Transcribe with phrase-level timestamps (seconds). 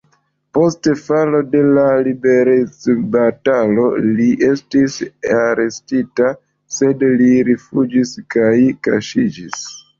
[0.57, 4.97] Post falo de la liberecbatalo li estis
[5.43, 6.33] arestita,
[6.81, 8.53] sed li rifuĝis kaj
[8.91, 9.65] kaŝiĝis.